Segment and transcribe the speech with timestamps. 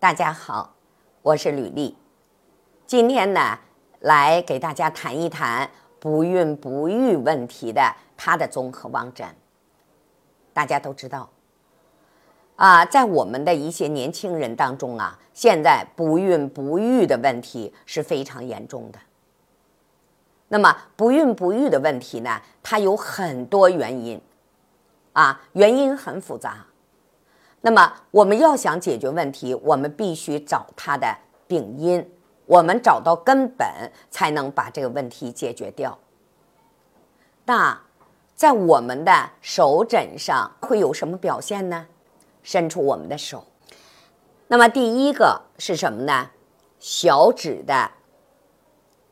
[0.00, 0.76] 大家好，
[1.22, 1.96] 我是吕丽。
[2.86, 3.58] 今天呢，
[3.98, 9.26] 来给大家谈一谈不孕不育问题的它的综合望诊。
[10.52, 11.28] 大家都知道，
[12.54, 19.00] 啊，在我们的一些年轻人当中啊，现在不孕不育的问题是非常严重的。
[20.46, 24.20] 那么，不孕不育的问题呢，它有很多原因，
[25.14, 26.64] 啊，原因很复杂。
[27.60, 31.16] 那么，我们要想解决问题，我们必须找它的
[31.46, 32.08] 病因，
[32.46, 33.66] 我们找到根本，
[34.10, 35.98] 才能把这个问题解决掉。
[37.44, 37.80] 那
[38.34, 41.86] 在我们的手诊上会有什么表现呢？
[42.42, 43.44] 伸出我们的手，
[44.46, 46.30] 那么第一个是什么呢？
[46.78, 47.90] 小指的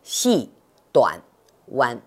[0.02, 0.52] 细
[0.92, 1.20] 短
[1.72, 2.00] 弯。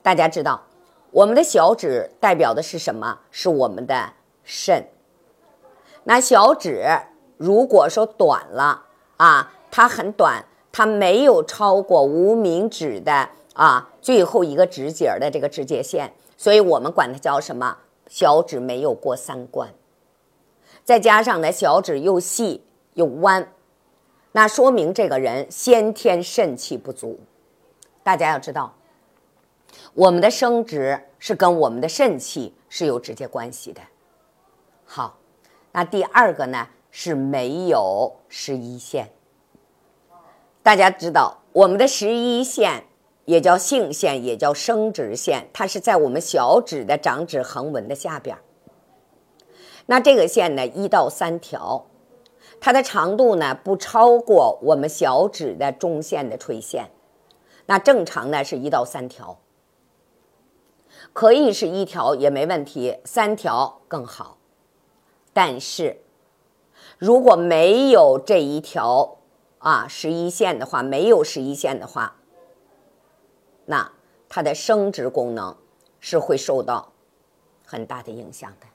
[0.00, 0.62] 大家知道，
[1.10, 3.18] 我们的小指代表的是什么？
[3.32, 4.12] 是我们的
[4.44, 4.88] 肾。
[6.04, 6.84] 那小指
[7.36, 17.78] 如果说短了啊，它很短，它没有超过无名指的啊最后一个指节的这个指节线，所以我们管它叫什么？
[18.08, 19.72] 小指没有过三关。
[20.84, 23.52] 再加上呢，小指又细又弯，
[24.32, 27.20] 那说明这个人先天肾气不足。
[28.02, 28.74] 大家要知道，
[29.94, 33.80] 我们的生殖是跟我们的肾气是有直接关系的。
[34.94, 35.16] 好。
[35.72, 39.10] 那第二个呢是没有十一线。
[40.62, 42.84] 大家知道，我们的十一线
[43.24, 48.36] 也叫性线，也叫生殖线，它是在我们小指的掌指横纹的下边。
[49.86, 51.86] 那这个线呢，一到三条，
[52.60, 56.90] 它的长度呢不超过我们小指的中线的垂线。
[57.64, 59.38] 那正常呢是一到三条，
[61.14, 64.36] 可以是一条也没问题，三条更好。
[65.32, 66.00] 但是，
[66.98, 69.18] 如果没有这一条
[69.58, 72.16] 啊十一线的话，没有十一线的话，
[73.66, 73.92] 那
[74.28, 75.56] 它的生殖功能
[76.00, 76.92] 是会受到
[77.64, 78.66] 很大的影响的。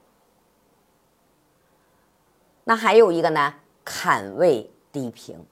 [2.64, 3.56] 那还有一个呢，
[3.86, 5.46] 坎位低平。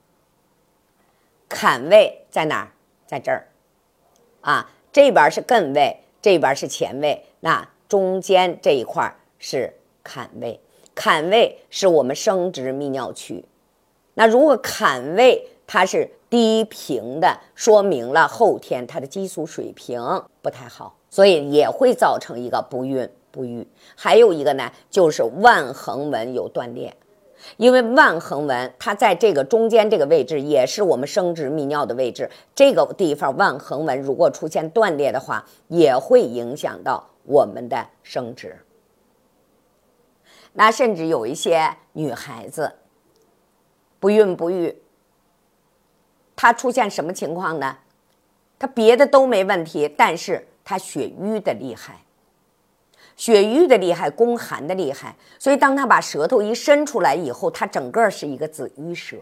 [1.48, 2.72] 坎位在哪儿？
[3.06, 3.46] 在这儿
[4.40, 9.72] 啊，这边是艮位，这边是乾位，那中间这一块是
[10.02, 10.60] 坎位。
[10.96, 13.44] 坎位是我们生殖泌尿区，
[14.14, 20.00] 那如果坎位它是低平的，说明了后天它的激素水平
[20.40, 23.68] 不太好，所以也会造成一个不孕不育。
[23.94, 26.96] 还有一个呢，就是腕横纹有断裂，
[27.58, 38.56] 因为腕横纹它在这个中间这个位置也是我们生殖泌尿的位置，这个地方腕横纹如果出现断裂的话，也会影响到我们的生殖。
[40.58, 42.76] 那甚至有一些女孩子
[44.00, 44.74] 不孕不育，
[46.34, 47.76] 她出现什么情况呢？
[48.58, 52.00] 她别的都没问题，但是她血瘀的厉害，
[53.16, 59.18] 血瘀的厉害，宫寒的厉害，所以当她把舌头一伸出来以后，她整个是一个紫瘀舌，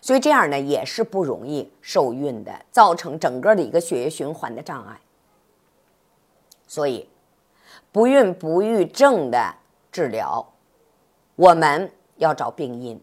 [0.00, 5.00] 所以这样呢也是不容易受孕的，造成整个的一个血液循环的障碍。
[6.66, 7.08] 所以，
[7.92, 9.54] 不孕不育症的。
[9.98, 10.52] 治疗，
[11.34, 13.00] 我们要找病因。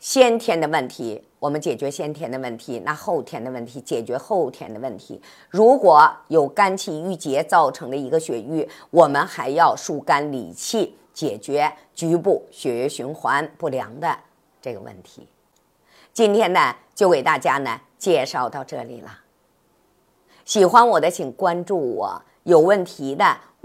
[0.00, 5.22] 先天的问题，我们解决先天的问题；那后天的问题，解决后天的问题。
[5.48, 14.18] 如果有肝气郁结造成的一个血瘀，我们还要疏肝理气，解决局部血液循环不良的
[14.60, 15.28] 这个问题。
[16.12, 19.20] 今天呢，就给大家呢介绍到这里了。
[20.44, 23.38] 喜欢我的，请关注我；有问题的。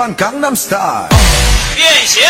[0.00, 1.08] 放《江南 Style》。
[1.76, 2.24] 变形。